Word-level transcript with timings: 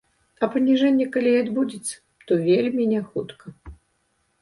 А 0.45 0.47
паніжэнне 0.55 1.05
калі 1.17 1.35
і 1.35 1.43
адбудзецца, 1.43 1.95
дык 2.25 2.43
вельмі 2.51 2.91
няхутка. 2.97 3.47